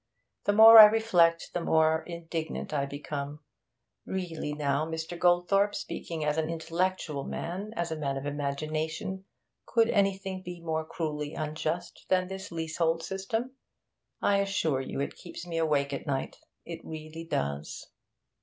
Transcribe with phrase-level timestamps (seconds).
[0.45, 3.39] The more I reflect, the more indignant I become.
[4.03, 5.15] Really now, Mr.
[5.15, 9.25] Goldthorpe, speaking as an intellectual man, as a man of imagination,
[9.67, 13.53] could anything be more cruelly unjust than this leasehold system?
[14.23, 17.85] I assure you, it keeps me awake at night; it really does.'